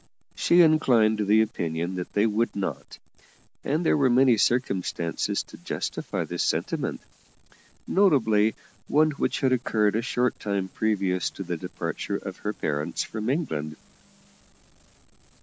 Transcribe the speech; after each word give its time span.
She 0.33 0.61
inclined 0.63 1.19
to 1.19 1.25
the 1.25 1.43
opinion 1.43 1.93
that 1.97 2.13
they 2.13 2.25
would 2.25 2.55
not, 2.55 2.97
and 3.63 3.85
there 3.85 3.95
were 3.95 4.09
many 4.09 4.35
circumstances 4.35 5.43
to 5.43 5.57
justify 5.57 6.23
this 6.23 6.41
sentiment, 6.41 7.01
notably 7.85 8.55
one 8.87 9.11
which 9.11 9.41
had 9.41 9.53
occurred 9.53 9.95
a 9.95 10.01
short 10.01 10.39
time 10.39 10.69
previous 10.69 11.29
to 11.29 11.43
the 11.43 11.55
departure 11.55 12.17
of 12.17 12.37
her 12.37 12.51
parents 12.51 13.03
from 13.03 13.29
England. 13.29 13.75